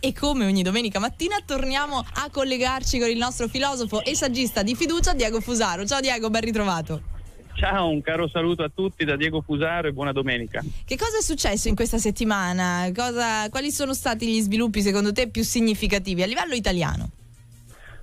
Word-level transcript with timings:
e 0.00 0.12
come 0.14 0.46
ogni 0.46 0.62
domenica 0.62 0.98
mattina 0.98 1.36
torniamo 1.44 1.98
a 1.98 2.30
collegarci 2.30 2.98
con 2.98 3.08
il 3.08 3.18
nostro 3.18 3.46
filosofo 3.48 4.02
e 4.02 4.16
saggista 4.16 4.62
di 4.62 4.74
fiducia 4.74 5.14
Diego 5.14 5.40
Fusaro. 5.40 5.84
Ciao 5.84 6.00
Diego, 6.00 6.30
ben 6.30 6.40
ritrovato. 6.40 7.02
Ciao, 7.54 7.90
un 7.90 8.00
caro 8.00 8.26
saluto 8.26 8.62
a 8.62 8.70
tutti 8.74 9.04
da 9.04 9.16
Diego 9.16 9.42
Fusaro 9.42 9.88
e 9.88 9.92
buona 9.92 10.12
domenica. 10.12 10.64
Che 10.84 10.96
cosa 10.96 11.18
è 11.18 11.22
successo 11.22 11.68
in 11.68 11.74
questa 11.74 11.98
settimana? 11.98 12.90
Cosa, 12.94 13.50
quali 13.50 13.70
sono 13.70 13.92
stati 13.92 14.26
gli 14.26 14.40
sviluppi 14.40 14.80
secondo 14.80 15.12
te 15.12 15.28
più 15.28 15.42
significativi 15.42 16.22
a 16.22 16.26
livello 16.26 16.54
italiano? 16.54 17.10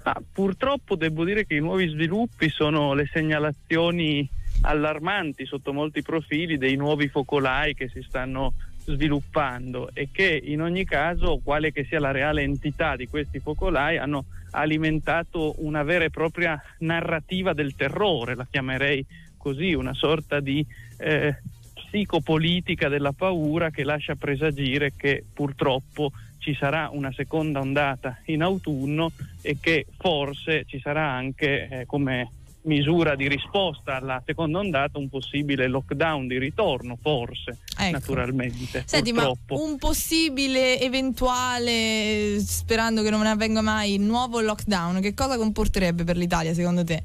Ah, 0.04 0.22
purtroppo 0.32 0.96
devo 0.96 1.26
dire 1.26 1.48
che 1.48 1.56
i 1.56 1.60
nuovi 1.60 1.90
sviluppi 1.90 2.50
sono 2.50 2.94
le 2.94 3.10
segnalazioni 3.12 4.30
allarmanti 4.62 5.46
sotto 5.46 5.74
molti 5.74 6.02
profili 6.02 6.58
dei 6.58 6.76
nuovi 6.76 7.08
focolai 7.08 7.74
che 7.74 7.90
si 7.90 8.04
stanno 8.08 8.54
sviluppando 8.88 9.90
e 9.94 10.10
che 10.12 10.42
in 10.44 10.62
ogni 10.62 10.86
caso, 10.86 11.40
quale 11.44 11.72
che 11.72 11.86
sia 11.86 12.00
la 12.00 12.12
reale 12.12 12.42
entità 12.42 12.96
di 12.96 13.08
questi 13.08 13.40
focolai, 13.40 13.98
hanno 13.98 14.26
alimentato 14.52 15.56
una 15.58 15.84
vera 15.84 16.06
e 16.06 16.10
propria 16.10 16.62
narrativa 16.80 17.54
del 17.54 17.76
terrore, 17.76 18.36
la 18.36 18.48
chiamerei 18.50 19.06
così, 19.38 19.74
una 19.74 19.94
sorta 19.94 20.40
di 20.40 20.66
eh, 20.98 21.36
psicopolitica 21.74 22.88
della 22.90 23.12
paura 23.12 23.70
che 23.70 23.84
lascia 23.84 24.16
presagire 24.16 24.94
che 24.96 25.24
purtroppo 25.34 26.12
ci 26.40 26.56
sarà 26.56 26.90
una 26.92 27.12
seconda 27.12 27.60
ondata 27.60 28.20
in 28.26 28.42
autunno 28.42 29.12
e 29.42 29.58
che 29.60 29.86
forse 29.98 30.64
ci 30.66 30.80
sarà 30.80 31.10
anche 31.10 31.68
eh, 31.68 31.86
come 31.86 32.30
misura 32.68 33.16
di 33.16 33.28
risposta 33.28 33.96
alla 33.96 34.22
seconda 34.26 34.60
ondata 34.60 35.00
un 35.00 35.10
possibile 35.10 35.68
lockdown 35.68 36.28
di 36.28 36.38
ritorno, 36.38 36.98
forse, 37.02 37.58
ecco. 37.78 37.92
naturalmente. 37.92 38.84
Senti, 38.86 39.12
purtroppo. 39.12 39.56
ma 39.56 39.62
un 39.62 39.78
possibile 39.78 40.80
eventuale, 40.80 42.38
sperando 42.40 43.02
che 43.02 43.10
non 43.10 43.26
avvenga 43.26 43.62
mai, 43.62 43.98
nuovo 43.98 44.40
lockdown, 44.42 45.02
che 45.02 45.14
cosa 45.14 45.38
comporterebbe 45.38 46.04
per 46.04 46.18
l'Italia 46.18 46.54
secondo 46.54 46.84
te? 46.84 47.02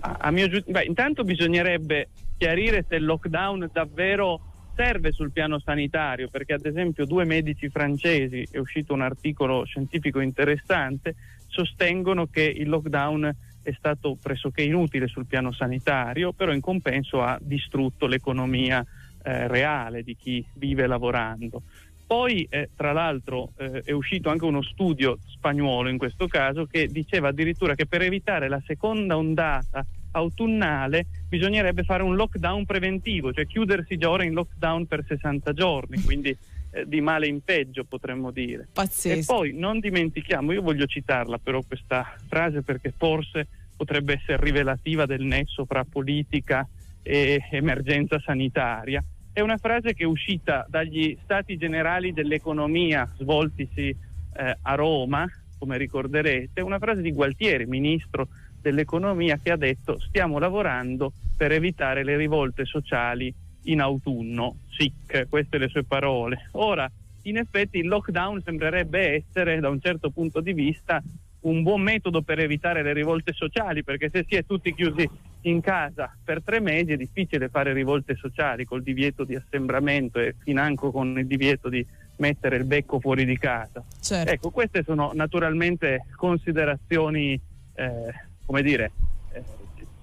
A, 0.00 0.16
a 0.20 0.30
mio 0.30 0.48
giudizio, 0.48 0.80
intanto 0.82 1.24
bisognerebbe 1.24 2.08
chiarire 2.36 2.84
se 2.88 2.96
il 2.96 3.04
lockdown 3.04 3.70
davvero 3.72 4.40
serve 4.74 5.12
sul 5.12 5.30
piano 5.30 5.60
sanitario, 5.60 6.28
perché 6.28 6.54
ad 6.54 6.64
esempio 6.64 7.04
due 7.04 7.24
medici 7.24 7.68
francesi, 7.68 8.46
è 8.50 8.58
uscito 8.58 8.92
un 8.92 9.02
articolo 9.02 9.64
scientifico 9.64 10.20
interessante, 10.20 11.14
sostengono 11.48 12.26
che 12.26 12.42
il 12.42 12.68
lockdown 12.68 13.30
è 13.62 13.72
stato 13.76 14.16
pressoché 14.20 14.62
inutile 14.62 15.06
sul 15.06 15.26
piano 15.26 15.52
sanitario, 15.52 16.32
però 16.32 16.52
in 16.52 16.60
compenso 16.60 17.22
ha 17.22 17.38
distrutto 17.40 18.06
l'economia 18.06 18.84
eh, 19.22 19.48
reale 19.48 20.02
di 20.02 20.16
chi 20.16 20.44
vive 20.54 20.86
lavorando. 20.86 21.62
Poi, 22.06 22.44
eh, 22.50 22.70
tra 22.74 22.92
l'altro, 22.92 23.52
eh, 23.56 23.82
è 23.84 23.92
uscito 23.92 24.30
anche 24.30 24.44
uno 24.44 24.62
studio 24.62 25.18
spagnolo 25.26 25.88
in 25.88 25.96
questo 25.96 26.26
caso 26.26 26.66
che 26.66 26.88
diceva 26.88 27.28
addirittura 27.28 27.76
che 27.76 27.86
per 27.86 28.02
evitare 28.02 28.48
la 28.48 28.60
seconda 28.66 29.16
ondata 29.16 29.86
autunnale 30.12 31.06
bisognerebbe 31.28 31.84
fare 31.84 32.02
un 32.02 32.16
lockdown 32.16 32.64
preventivo, 32.64 33.32
cioè 33.32 33.46
chiudersi 33.46 33.96
già 33.96 34.10
ora 34.10 34.24
in 34.24 34.32
lockdown 34.32 34.86
per 34.86 35.04
60 35.06 35.52
giorni, 35.52 36.02
quindi 36.02 36.36
eh, 36.70 36.86
di 36.86 37.00
male 37.00 37.26
in 37.26 37.42
peggio 37.42 37.84
potremmo 37.84 38.30
dire. 38.30 38.68
Pazzesco. 38.72 39.18
E 39.18 39.24
poi 39.24 39.52
non 39.52 39.80
dimentichiamo, 39.80 40.52
io 40.52 40.62
voglio 40.62 40.86
citarla 40.86 41.38
però 41.38 41.60
questa 41.66 42.14
frase 42.28 42.62
perché 42.62 42.92
forse 42.96 43.46
potrebbe 43.76 44.14
essere 44.14 44.42
rivelativa 44.42 45.06
del 45.06 45.22
nesso 45.22 45.64
fra 45.64 45.84
politica 45.84 46.68
e 47.02 47.42
emergenza 47.50 48.20
sanitaria. 48.20 49.02
È 49.32 49.40
una 49.40 49.56
frase 49.56 49.94
che 49.94 50.02
è 50.04 50.06
uscita 50.06 50.66
dagli 50.68 51.16
stati 51.22 51.56
generali 51.56 52.12
dell'economia 52.12 53.10
svoltisi 53.16 53.88
eh, 53.88 54.56
a 54.60 54.74
Roma, 54.74 55.26
come 55.58 55.78
ricorderete, 55.78 56.60
una 56.60 56.78
frase 56.78 57.00
di 57.00 57.12
Gualtieri, 57.12 57.66
ministro 57.66 58.28
dell'economia, 58.60 59.38
che 59.42 59.50
ha 59.50 59.56
detto 59.56 59.98
stiamo 59.98 60.38
lavorando 60.38 61.12
per 61.36 61.52
evitare 61.52 62.04
le 62.04 62.16
rivolte 62.16 62.64
sociali 62.64 63.32
in 63.70 63.80
autunno, 63.80 64.56
sic, 64.70 65.26
queste 65.28 65.58
le 65.58 65.68
sue 65.68 65.84
parole. 65.84 66.48
Ora, 66.52 66.90
in 67.22 67.36
effetti 67.36 67.78
il 67.78 67.88
lockdown 67.88 68.42
sembrerebbe 68.42 69.14
essere, 69.14 69.60
da 69.60 69.68
un 69.68 69.80
certo 69.80 70.10
punto 70.10 70.40
di 70.40 70.52
vista, 70.52 71.02
un 71.40 71.62
buon 71.62 71.80
metodo 71.80 72.22
per 72.22 72.38
evitare 72.38 72.82
le 72.82 72.92
rivolte 72.92 73.32
sociali, 73.32 73.82
perché 73.82 74.10
se 74.10 74.24
si 74.28 74.36
è 74.36 74.44
tutti 74.44 74.74
chiusi 74.74 75.08
in 75.42 75.60
casa 75.60 76.14
per 76.22 76.42
tre 76.42 76.60
mesi 76.60 76.92
è 76.92 76.96
difficile 76.96 77.48
fare 77.48 77.72
rivolte 77.72 78.14
sociali 78.14 78.66
col 78.66 78.82
divieto 78.82 79.24
di 79.24 79.34
assembramento 79.34 80.18
e 80.18 80.34
financo 80.38 80.90
con 80.90 81.18
il 81.18 81.26
divieto 81.26 81.70
di 81.70 81.86
mettere 82.16 82.56
il 82.56 82.64
becco 82.64 83.00
fuori 83.00 83.24
di 83.24 83.38
casa. 83.38 83.82
Certo. 84.00 84.30
Ecco, 84.30 84.50
queste 84.50 84.82
sono 84.82 85.12
naturalmente 85.14 86.06
considerazioni, 86.16 87.40
eh, 87.74 88.14
come 88.44 88.62
dire, 88.62 88.92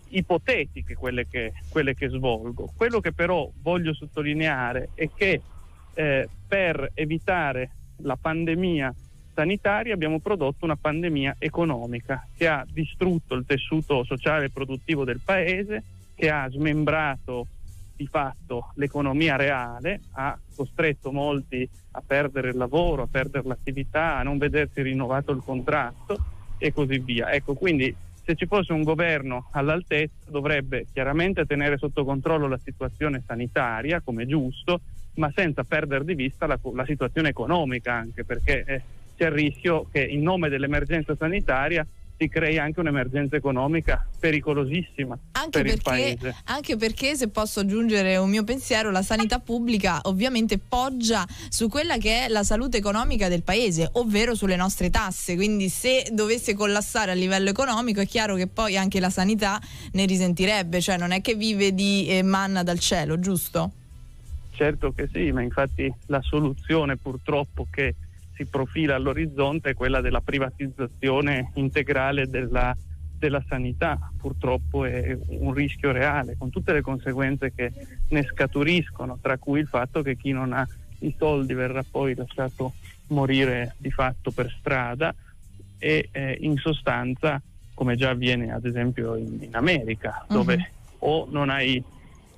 ipotetiche 0.09 0.95
quelle 0.95 1.28
che, 1.28 1.53
quelle 1.69 1.94
che, 1.94 2.09
svolgo. 2.09 2.72
Quello 2.75 3.00
che 3.00 3.13
però 3.13 3.50
voglio 3.62 3.94
sottolineare 3.94 4.90
è 4.94 5.09
che 5.13 5.41
eh, 5.94 6.29
per 6.47 6.91
evitare 6.94 7.72
la 7.97 8.16
pandemia 8.16 8.94
sanitaria 9.34 9.94
abbiamo 9.94 10.19
prodotto 10.19 10.66
una 10.66 10.75
pandemia 10.75 11.35
economica 11.38 12.28
che 12.35 12.47
ha 12.47 12.66
distrutto 12.67 13.35
il 13.35 13.46
tessuto 13.46 14.03
sociale 14.03 14.46
e 14.46 14.50
produttivo 14.50 15.03
del 15.03 15.22
paese, 15.23 15.84
che 16.16 16.29
ha 16.31 16.50
smembrato 16.50 17.47
di 17.96 18.07
fatto 18.07 18.72
l'economia 18.75 19.35
reale, 19.35 20.01
ha 20.13 20.38
costretto 20.56 21.12
molti 21.12 21.67
a 21.91 22.03
perdere 22.06 22.50
il 22.50 22.57
lavoro, 22.57 23.03
a 23.03 23.07
perdere 23.07 23.47
l'attività, 23.47 24.17
a 24.17 24.23
non 24.23 24.38
vedersi 24.38 24.81
rinnovato 24.81 25.31
il 25.31 25.41
contratto 25.44 26.17
e 26.57 26.72
così 26.72 27.00
via. 27.00 27.31
Ecco, 27.31 27.53
quindi 27.56 27.96
se 28.28 28.36
ci 28.36 28.46
fosse 28.46 28.74
un 28.74 28.84
governo 28.84 29.48
all'altezza 29.54 30.30
dovrebbe 30.30 30.88
chiaramente 30.92 31.46
tenere 31.46 31.78
sotto 31.78 32.04
controllo 32.04 32.50
la 32.50 32.60
situazione 32.62 33.24
sanitaria, 33.26 34.02
come 34.02 34.28
giusto, 34.28 34.82
ma 35.14 35.32
senza 35.34 35.64
perdere 35.64 36.04
di 36.04 36.14
vista 36.14 36.46
la, 36.46 36.60
la 36.74 36.84
situazione 36.86 37.30
economica 37.30 37.94
anche, 37.94 38.26
perché 38.26 38.64
eh, 38.68 38.82
c'è 39.16 39.28
il 39.28 39.32
rischio 39.32 39.88
che 39.90 40.04
in 40.04 40.24
nome 40.24 40.50
dell'emergenza 40.50 41.16
sanitaria 41.16 41.88
si 42.17 42.28
crei 42.28 42.57
anche 42.57 42.79
un'emergenza 42.79 43.35
economica 43.35 44.05
pericolosissima 44.19 45.17
anche 45.33 45.61
per 45.61 45.81
perché, 45.81 46.35
anche 46.45 46.75
perché, 46.75 47.16
se 47.16 47.29
posso 47.29 47.59
aggiungere 47.59 48.17
un 48.17 48.29
mio 48.29 48.44
pensiero, 48.44 48.89
la 48.89 49.03
sanità 49.03 49.39
pubblica 49.39 50.00
ovviamente 50.03 50.57
poggia 50.57 51.25
su 51.50 51.69
quella 51.69 51.97
che 51.97 52.25
è 52.25 52.28
la 52.28 52.44
salute 52.44 52.78
economica 52.78 53.29
del 53.29 53.44
paese, 53.44 53.89
ovvero 53.94 54.33
sulle 54.35 54.55
nostre 54.55 54.89
tasse. 54.89 55.35
Quindi 55.35 55.69
se 55.69 56.07
dovesse 56.11 56.55
collassare 56.55 57.11
a 57.11 57.13
livello 57.13 57.50
economico 57.50 58.01
è 58.01 58.07
chiaro 58.07 58.35
che 58.35 58.47
poi 58.47 58.78
anche 58.78 58.99
la 58.99 59.09
sanità 59.09 59.61
ne 59.91 60.05
risentirebbe, 60.05 60.81
cioè 60.81 60.97
non 60.97 61.11
è 61.11 61.22
che 61.22 61.35
vive 61.35 61.73
di 61.73 62.07
eh, 62.07 62.23
manna 62.23 62.63
dal 62.63 62.79
cielo, 62.79 63.19
giusto? 63.19 63.72
Certo 64.51 64.91
che 64.91 65.07
sì, 65.13 65.31
ma 65.31 65.44
infatti 65.44 65.94
la 66.07 66.22
soluzione 66.22 66.97
purtroppo 66.97 67.67
che 67.69 67.94
si 68.38 68.46
profila 68.46 68.96
all'orizzonte 68.96 69.72
è 69.72 69.74
quella 69.74 70.00
della 70.00 70.22
privatizzazione 70.22 71.52
integrale 71.56 72.30
della, 72.30 72.75
della 73.18 73.44
sanità. 73.50 74.12
Purtroppo 74.16 74.86
è 74.86 75.18
un 75.30 75.52
rischio 75.53 75.92
reale, 75.92 76.36
con 76.38 76.52
tutte 76.52 76.72
le 76.72 76.81
conseguenze 76.81 77.52
che 77.53 77.74
ne 78.09 78.24
scaturiscono, 78.24 79.18
tra 79.20 79.38
cui 79.38 79.59
il 79.59 79.68
fatto 79.68 80.03
che 80.03 80.16
chi 80.16 80.31
non 80.31 80.53
ha 80.53 80.66
i 81.00 81.14
soldi 81.18 81.53
verrà 81.53 81.84
poi 81.84 82.16
lasciato 82.16 82.74
morire 83.08 83.76
di 83.78 83.92
fatto 83.92 84.31
per 84.31 84.53
strada 84.59 85.14
e 85.78 86.09
eh, 86.12 86.38
in 86.42 86.58
sostanza 86.58 87.42
come 87.74 87.96
già 87.96 88.09
avviene 88.09 88.52
ad 88.52 88.66
esempio 88.66 89.16
in, 89.16 89.38
in 89.40 89.56
America 89.56 90.26
dove 90.28 90.56
uh-huh. 90.97 91.08
o 91.08 91.28
non 91.30 91.50
hai 91.50 91.81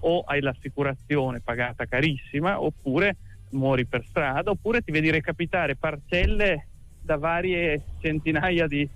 o 0.01 0.23
hai 0.27 0.41
l'assicurazione 0.41 1.39
pagata 1.39 1.85
carissima 1.85 2.61
oppure 2.61 3.15
muori 3.51 3.85
per 3.85 4.03
strada, 4.07 4.51
oppure 4.51 4.81
ti 4.81 4.91
vedi 4.91 5.09
recapitare 5.09 5.75
parcelle 5.75 6.67
da 7.01 7.17
varie 7.17 7.81
centinaia 8.01 8.67
di, 8.67 8.87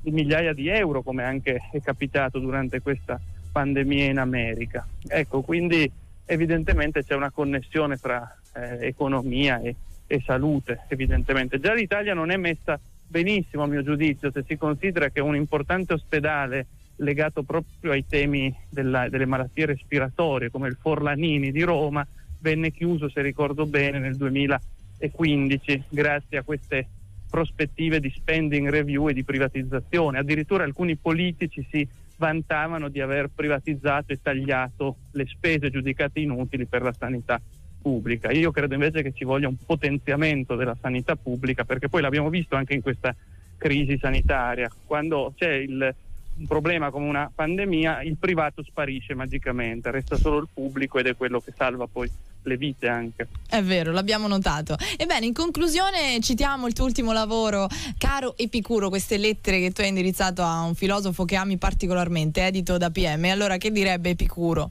di 0.00 0.10
migliaia 0.10 0.52
di 0.52 0.68
euro, 0.68 1.02
come 1.02 1.24
anche 1.24 1.60
è 1.72 1.80
capitato 1.80 2.38
durante 2.38 2.80
questa 2.80 3.20
pandemia 3.50 4.10
in 4.10 4.18
America. 4.18 4.86
Ecco, 5.06 5.42
quindi 5.42 5.90
evidentemente 6.26 7.04
c'è 7.04 7.14
una 7.14 7.30
connessione 7.30 7.96
tra 7.96 8.36
eh, 8.54 8.86
economia 8.86 9.60
e, 9.60 9.74
e, 10.06 10.20
salute, 10.24 10.84
evidentemente. 10.88 11.58
Già 11.58 11.72
l'Italia 11.72 12.14
non 12.14 12.30
è 12.30 12.36
messa 12.36 12.78
benissimo 13.08 13.62
a 13.62 13.66
mio 13.66 13.82
giudizio 13.82 14.30
se 14.32 14.44
si 14.46 14.56
considera 14.56 15.10
che 15.10 15.20
un 15.20 15.36
importante 15.36 15.94
ospedale 15.94 16.66
legato 16.96 17.42
proprio 17.42 17.92
ai 17.92 18.04
temi 18.06 18.54
della, 18.68 19.08
delle 19.08 19.26
malattie 19.26 19.66
respiratorie 19.66 20.50
come 20.50 20.68
il 20.68 20.76
Forlanini 20.80 21.52
di 21.52 21.62
Roma 21.62 22.06
venne 22.40 22.70
chiuso, 22.70 23.08
se 23.08 23.22
ricordo 23.22 23.66
bene, 23.66 23.98
nel 23.98 24.16
2015 24.16 25.84
grazie 25.88 26.38
a 26.38 26.42
queste 26.42 26.88
prospettive 27.28 28.00
di 28.00 28.10
spending 28.10 28.68
review 28.68 29.08
e 29.08 29.12
di 29.12 29.24
privatizzazione. 29.24 30.18
Addirittura 30.18 30.64
alcuni 30.64 30.96
politici 30.96 31.66
si 31.70 31.86
vantavano 32.16 32.88
di 32.88 33.00
aver 33.00 33.30
privatizzato 33.34 34.12
e 34.12 34.20
tagliato 34.22 34.96
le 35.12 35.26
spese 35.26 35.70
giudicate 35.70 36.20
inutili 36.20 36.66
per 36.66 36.82
la 36.82 36.94
sanità 36.96 37.40
pubblica. 37.82 38.30
Io 38.30 38.50
credo 38.50 38.74
invece 38.74 39.02
che 39.02 39.12
ci 39.12 39.24
voglia 39.24 39.48
un 39.48 39.56
potenziamento 39.64 40.56
della 40.56 40.76
sanità 40.80 41.14
pubblica 41.14 41.64
perché 41.64 41.88
poi 41.88 42.00
l'abbiamo 42.00 42.30
visto 42.30 42.56
anche 42.56 42.74
in 42.74 42.80
questa 42.80 43.14
crisi 43.56 43.98
sanitaria. 43.98 44.70
Quando 44.84 45.32
c'è 45.36 45.52
il, 45.52 45.94
un 46.38 46.46
problema 46.46 46.90
come 46.90 47.08
una 47.08 47.30
pandemia, 47.34 48.02
il 48.02 48.16
privato 48.16 48.62
sparisce 48.62 49.14
magicamente, 49.14 49.90
resta 49.90 50.16
solo 50.16 50.38
il 50.38 50.48
pubblico 50.52 50.98
ed 50.98 51.06
è 51.06 51.16
quello 51.16 51.40
che 51.40 51.52
salva 51.56 51.86
poi 51.86 52.10
le 52.42 52.56
vite 52.56 52.88
anche. 52.88 53.28
È 53.48 53.62
vero, 53.62 53.90
l'abbiamo 53.90 54.28
notato. 54.28 54.76
Ebbene, 54.96 55.26
in 55.26 55.32
conclusione 55.32 56.20
citiamo 56.20 56.66
il 56.66 56.74
tuo 56.74 56.84
ultimo 56.84 57.12
lavoro, 57.12 57.68
caro 57.98 58.36
Epicuro, 58.36 58.88
queste 58.88 59.16
lettere 59.16 59.60
che 59.60 59.72
tu 59.72 59.80
hai 59.80 59.88
indirizzato 59.88 60.42
a 60.42 60.62
un 60.62 60.74
filosofo 60.74 61.24
che 61.24 61.36
ami 61.36 61.56
particolarmente, 61.56 62.44
edito 62.44 62.76
da 62.76 62.90
PM. 62.90 63.24
Allora, 63.24 63.56
che 63.56 63.72
direbbe 63.72 64.10
Epicuro? 64.10 64.70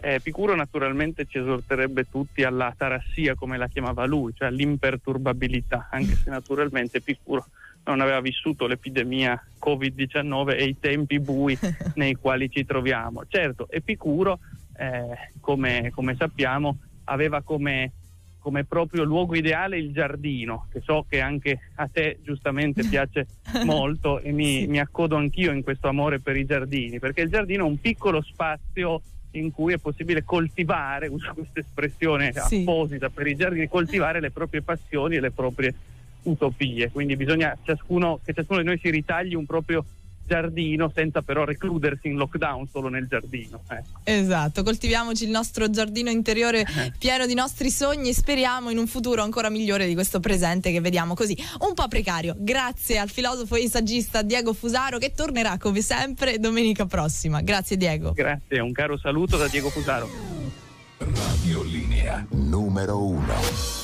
Eh, 0.00 0.14
Epicuro 0.14 0.54
naturalmente 0.54 1.26
ci 1.26 1.38
esorterebbe 1.38 2.08
tutti 2.08 2.44
alla 2.44 2.72
tarassia, 2.76 3.34
come 3.34 3.58
la 3.58 3.66
chiamava 3.66 4.06
lui, 4.06 4.32
cioè 4.36 4.48
all'imperturbabilità, 4.48 5.88
anche 5.90 6.14
se 6.14 6.30
naturalmente 6.30 6.98
Epicuro 6.98 7.46
non 7.86 8.00
aveva 8.00 8.20
vissuto 8.20 8.66
l'epidemia 8.66 9.40
Covid-19 9.62 10.56
e 10.56 10.64
i 10.64 10.76
tempi 10.78 11.18
bui 11.20 11.56
nei 11.94 12.14
quali 12.14 12.50
ci 12.50 12.64
troviamo. 12.64 13.24
Certo, 13.28 13.68
Epicuro, 13.70 14.40
eh, 14.76 15.30
come, 15.40 15.90
come, 15.94 16.16
sappiamo, 16.16 16.78
aveva 17.04 17.42
come, 17.42 17.92
come, 18.38 18.64
proprio 18.64 19.04
luogo 19.04 19.36
ideale 19.36 19.78
il 19.78 19.92
giardino, 19.92 20.66
che 20.70 20.80
so 20.84 21.06
che 21.08 21.20
anche 21.20 21.58
a 21.76 21.88
te 21.88 22.18
giustamente 22.22 22.84
piace 22.88 23.26
molto 23.64 24.20
e 24.20 24.32
mi, 24.32 24.60
sì. 24.60 24.66
mi 24.66 24.80
accodo 24.80 25.16
anch'io 25.16 25.52
in 25.52 25.62
questo 25.62 25.88
amore 25.88 26.20
per 26.20 26.36
i 26.36 26.44
giardini, 26.44 26.98
perché 26.98 27.22
il 27.22 27.30
giardino 27.30 27.64
è 27.64 27.68
un 27.68 27.80
piccolo 27.80 28.20
spazio 28.22 29.00
in 29.32 29.52
cui 29.52 29.74
è 29.74 29.78
possibile 29.78 30.24
coltivare, 30.24 31.08
uso 31.08 31.32
questa 31.34 31.60
espressione 31.60 32.32
sì. 32.32 32.60
apposita 32.62 33.10
per 33.10 33.26
i 33.26 33.36
giardini, 33.36 33.68
coltivare 33.68 34.18
le 34.18 34.30
proprie 34.30 34.62
passioni 34.62 35.16
e 35.16 35.20
le 35.20 35.30
proprie 35.30 35.74
utopie. 36.26 36.90
Quindi 36.90 37.16
bisogna 37.16 37.56
ciascuno, 37.64 38.20
che 38.24 38.32
ciascuno 38.32 38.60
di 38.60 38.66
noi 38.66 38.78
si 38.78 38.90
ritagli 38.90 39.34
un 39.34 39.46
proprio 39.46 39.84
giardino 40.26 40.90
senza 40.94 41.22
però 41.22 41.44
recludersi 41.44 42.08
in 42.08 42.16
lockdown 42.16 42.68
solo 42.70 42.88
nel 42.88 43.06
giardino. 43.06 43.62
Ecco. 43.68 44.00
Esatto, 44.04 44.62
coltiviamoci 44.62 45.24
il 45.24 45.30
nostro 45.30 45.70
giardino 45.70 46.10
interiore 46.10 46.66
pieno 46.98 47.26
di 47.26 47.34
nostri 47.34 47.70
sogni 47.70 48.10
e 48.10 48.14
speriamo 48.14 48.70
in 48.70 48.78
un 48.78 48.86
futuro 48.86 49.22
ancora 49.22 49.48
migliore 49.48 49.86
di 49.86 49.94
questo 49.94 50.20
presente 50.20 50.72
che 50.72 50.80
vediamo 50.80 51.14
così 51.14 51.36
un 51.60 51.74
po' 51.74 51.88
precario. 51.88 52.34
Grazie 52.36 52.98
al 52.98 53.08
filosofo 53.08 53.54
e 53.54 53.68
saggista 53.68 54.22
Diego 54.22 54.52
Fusaro 54.52 54.98
che 54.98 55.12
tornerà 55.12 55.56
come 55.58 55.80
sempre 55.80 56.38
domenica 56.38 56.86
prossima. 56.86 57.40
Grazie 57.40 57.76
Diego. 57.76 58.12
Grazie, 58.12 58.60
un 58.60 58.72
caro 58.72 58.98
saluto 58.98 59.36
da 59.36 59.46
Diego 59.46 59.70
Fusaro. 59.70 60.08
Radio 60.98 61.62
Linea 61.62 62.26
numero 62.30 63.04
uno. 63.04 63.75